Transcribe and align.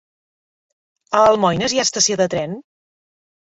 A 1.17 1.19
Almoines 1.33 1.75
hi 1.77 1.83
ha 1.83 1.85
estació 1.89 2.19
de 2.23 2.29
tren? 2.37 2.57